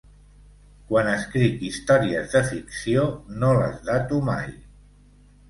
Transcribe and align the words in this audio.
Quan 0.91 1.09
escric 1.11 1.61
històries 1.67 2.33
de 2.37 2.41
ficció 2.49 3.05
no 3.45 3.53
les 3.61 3.79
dato 3.93 4.21
mai. 4.33 4.51